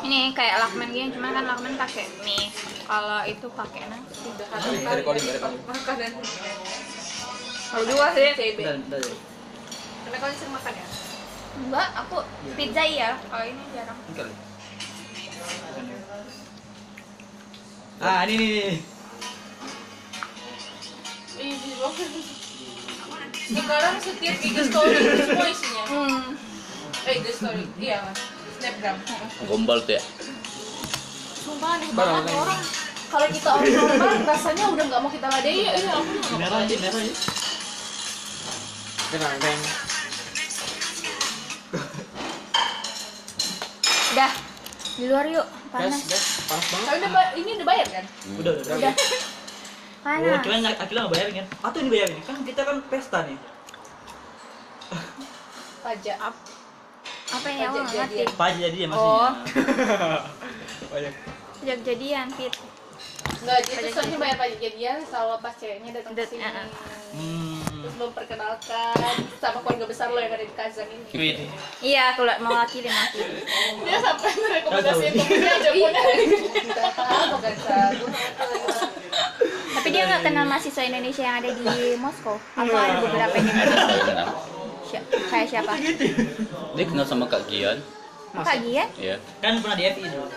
Ini 0.00 0.32
kayak 0.32 0.56
lakmen 0.62 0.88
gini, 0.94 1.10
cuma 1.12 1.34
kan 1.34 1.44
lakmen 1.44 1.74
pakai 1.74 2.06
mie. 2.22 2.48
Kalau 2.86 3.20
itu 3.26 3.46
pakai 3.52 3.90
nasi. 3.90 4.24
udah 4.24 4.46
Dari 4.46 4.78
dari 4.80 5.00
recording. 5.02 5.24
makanan 5.68 6.12
Kalau 7.70 7.84
dua 7.84 8.06
sih. 8.14 8.30
Ya. 8.56 8.72
Karena 10.00 10.16
kalian 10.16 10.36
sering 10.38 10.54
makan 10.54 10.72
ya? 10.72 10.86
Enggak, 11.60 11.88
aku 11.92 12.16
pizza 12.56 12.82
iya. 12.86 13.18
Kalau 13.28 13.44
ini 13.44 13.62
jarang. 13.76 13.98
Ya. 14.16 14.24
Ah, 18.00 18.24
ini 18.24 18.34
nih. 18.38 18.99
Sekarang 23.50 23.94
setiap 23.98 24.36
IG 24.38 24.56
story 24.68 24.94
itu 24.94 25.24
semua 25.24 25.46
isinya. 25.48 25.84
Hmm. 25.88 26.20
Eh, 27.08 27.14
IG 27.18 27.26
story. 27.32 27.64
Iya, 27.80 27.96
Mas. 28.04 28.18
Snapgram. 28.60 28.96
Gombal 29.48 29.78
tuh 29.82 29.96
ya. 29.96 30.02
Sumpah 31.40 31.80
aneh 31.80 31.88
banget 31.96 32.22
tuh 32.28 32.36
orang. 32.36 32.60
Kalau 33.10 33.26
kita 33.26 33.48
orang 33.50 33.72
normal 33.74 34.12
rasanya 34.22 34.64
udah 34.70 34.84
nggak 34.86 35.00
mau 35.02 35.10
kita 35.10 35.26
ladein. 35.26 35.56
Iya, 35.56 35.72
iya, 35.74 35.92
aku 35.96 36.10
nggak 36.12 36.30
mau 36.30 36.38
Merah 36.38 36.58
aja, 36.62 36.74
merah 36.78 37.00
aja. 37.00 37.14
Tenang, 39.10 39.34
Teng. 39.40 39.60
Udah. 44.10 44.30
Di 44.90 45.04
luar 45.08 45.24
yuk. 45.26 45.46
Panas. 45.70 46.02
gas. 46.06 46.24
Panas 46.46 46.66
banget. 46.68 46.86
Tapi 46.86 46.98
udah, 47.00 47.10
ba- 47.10 47.32
ini 47.34 47.50
udah 47.56 47.66
bayar 47.66 47.86
kan? 47.88 48.04
Udah, 48.36 48.52
udah. 48.52 48.74
Udah. 48.78 48.94
Oh, 50.00 50.08
Panas. 50.08 50.40
kira 50.40 50.56
Akila 50.80 51.00
nggak 51.04 51.12
bayarin 51.12 51.34
kan? 51.44 51.46
Atau 51.60 51.78
ini 51.84 51.88
bayarin? 51.92 52.18
Kan 52.24 52.36
kita 52.40 52.60
kan 52.64 52.76
pesta 52.88 53.18
nih. 53.28 53.36
Pajak. 55.84 56.16
Apa 57.30 57.48
ya? 57.52 57.68
Aku 57.68 57.76
nggak 57.84 57.92
ngerti. 57.92 58.16
Jadian. 58.16 58.28
Apa 58.32 58.44
aja 58.48 58.58
jadi 58.64 58.78
ya 58.80 58.86
Oh. 58.88 59.28
maksudnya? 59.28 60.18
Banyak. 60.90 61.14
Sejak 61.60 61.78
jadian, 61.84 62.26
Fit. 62.32 62.54
Enggak, 63.40 63.58
itu 63.64 63.88
soalnya 63.92 64.16
bayar 64.16 64.36
pajak 64.36 64.58
jadian 64.60 64.98
kalau 65.04 65.36
pas 65.40 65.52
ceweknya 65.56 65.90
datang 65.96 66.12
ke 66.16 66.24
sini. 66.24 66.44
Hmm. 66.44 67.60
Terus 67.80 67.96
memperkenalkan 67.96 68.96
sama 69.40 69.58
keluarga 69.60 69.84
besar 69.88 70.12
lo 70.12 70.20
yang 70.20 70.32
ada 70.32 70.44
di 70.44 70.52
Kazan 70.52 70.88
ini. 70.88 71.48
Iya, 71.80 72.12
aku 72.16 72.24
lah 72.24 72.36
mewakili 72.40 72.88
mewakili. 72.88 73.40
Dia 73.84 73.98
sampai 74.00 74.32
merekomendasikan 74.32 75.12
temennya 75.16 75.52
aja 75.56 75.70
punya. 75.72 76.00
Kita 76.68 76.88
tahu 76.92 77.36
kan, 77.40 77.54
Sa. 77.56 77.76
Tapi 79.80 79.88
dia 79.90 80.04
nggak 80.04 80.22
kenal 80.22 80.44
mahasiswa 80.44 80.82
Indonesia 80.84 81.24
yang 81.24 81.36
ada 81.40 81.50
di 81.50 81.64
Moskow. 81.96 82.36
Apa 82.52 82.76
ada 82.76 83.00
beberapa 83.00 83.32
yang. 83.32 83.48
Sya- 84.84 85.06
kayak 85.32 85.48
siapa? 85.48 85.72
Dia 86.76 86.84
kenal 86.84 87.08
sama 87.08 87.24
Kak 87.24 87.48
Gian. 87.48 87.80
Kak 88.34 88.60
Gian? 88.60 88.88
Ya. 89.00 89.16
Kan 89.40 89.64
pernah 89.64 89.72
di 89.74 89.84
FI 89.88 90.04
dulu. 90.04 90.28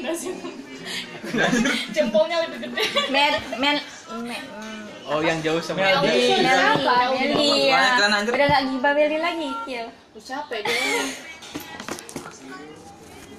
Jempolnya 1.94 2.42
lebih 2.42 2.58
gede. 2.66 2.82
Mel 3.08 3.34
Mel 3.56 3.78
Me- 4.20 4.42
mm, 4.50 4.78
Oh, 5.06 5.18
yang 5.20 5.38
jauh 5.40 5.58
sama 5.58 5.82
Meldi. 5.82 6.06
Meli, 6.06 6.26
Siapa? 6.38 6.96
Meli. 7.12 7.50
Banyak 7.68 7.94
kan, 7.98 8.10
anjir. 8.12 8.32
Udah 8.32 8.46
nggak 8.46 8.62
gibah 8.66 8.92
Meli 8.94 9.18
lagi, 9.18 9.50
Kil. 9.62 9.86
Lu 10.14 10.20
siapa 10.20 10.50
ya 10.52 10.62
dia? 10.62 11.02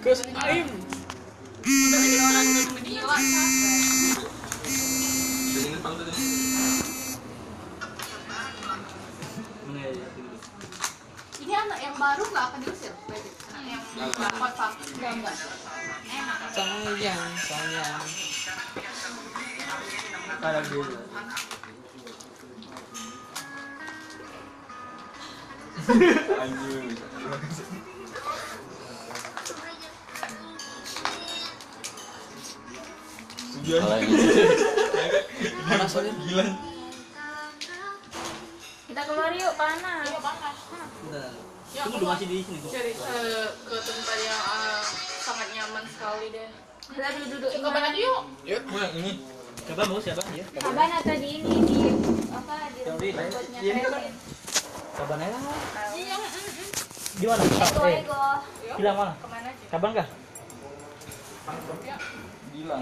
Gus 0.01 0.19
Aim. 0.38 0.67
Ini 1.62 1.70
anak 11.53 11.80
yang 11.86 11.96
baru 12.01 12.24
nggak 12.34 12.46
akan 12.50 12.60
diusir? 12.65 12.94
Yang 13.62 13.82
enggak 13.94 15.13
enggak. 15.13 15.36
Sayang, 16.50 17.34
sayang. 17.38 18.01
Kayak 20.41 20.65
gitu. 20.65 20.98
Anjir. 26.41 27.80
Sudah. 33.62 33.80
Kalau 33.80 33.96
yang 33.98 34.10
itu. 34.10 34.65
Panas 35.63 35.94
aja. 35.94 36.12
Gila. 36.12 36.46
Kita 38.88 39.01
keluar 39.08 39.32
yuk, 39.32 39.53
panas. 39.56 40.06
Bentar. 40.12 41.32
Ya, 41.72 41.88
Tunggu 41.88 42.03
aku 42.03 42.03
mau 42.03 42.12
masih 42.12 42.27
di 42.27 42.44
sini 42.44 42.60
kok. 42.60 42.68
cari 42.68 42.91
ke, 42.91 43.15
ke 43.63 43.75
tempat 43.80 44.18
yang 44.20 44.41
ah, 44.44 44.84
sangat 45.24 45.48
nyaman 45.56 45.84
sekali 45.88 46.27
deh. 46.27 46.50
Kita 46.84 47.08
duduk-duduk. 47.15 47.48
Ke 47.48 47.60
kapan 47.63 47.84
aja 47.88 48.00
yuk? 48.01 48.22
Yuk, 48.44 48.62
mana 48.68 48.88
ini? 48.91 49.12
Coba 49.63 49.82
bagus 49.88 50.03
siapa? 50.03 50.22
Ya. 50.36 50.43
Kaban 50.52 50.89
atau 50.91 51.15
di 51.15 51.30
ini 51.32 51.56
di 51.63 51.78
apa 52.28 52.56
di 52.76 52.80
robotnya 52.84 53.60
iya, 53.63 53.71
ini 53.71 53.80
Kevin. 53.80 54.13
Kapan 54.91 55.17
aja? 55.21 55.38
Iya. 55.95 56.15
Di 57.15 57.26
mana? 57.30 57.41
Ego 57.47 57.82
Eh, 57.88 57.95
ego. 58.04 58.19
Bilang 58.76 58.95
mana? 59.00 59.13
Ke 59.15 59.28
mana 59.32 59.47
aja? 59.47 59.63
Kapan 59.71 59.89
kah? 59.95 60.08
Gila. 62.52 62.76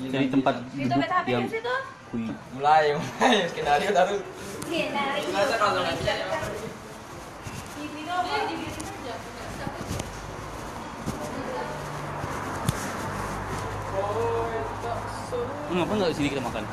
Dari 0.00 0.26
tempat 0.32 0.54
Itu 0.72 0.88
duduk 0.88 1.28
yang 1.28 1.44
di 1.44 1.52
situ. 1.52 1.74
kui. 2.08 2.24
Mulai, 2.56 2.96
mulai. 2.96 3.48
Skenario 3.52 3.90
baru. 3.92 4.16
Skenario. 4.64 5.28
Ngapa 15.72 15.92
nggak 15.96 16.10
di 16.12 16.16
sini 16.20 16.28
kita 16.28 16.42
makan? 16.44 16.64